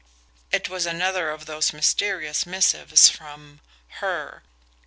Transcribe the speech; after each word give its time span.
It 0.51 0.67
was 0.67 0.87
another 0.87 1.29
of 1.29 1.45
those 1.45 1.73
mysterious 1.73 2.47
missives 2.47 3.07
from 3.07 3.61
HER. 3.99 4.41